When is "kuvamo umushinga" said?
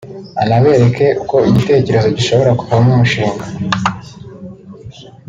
2.59-3.45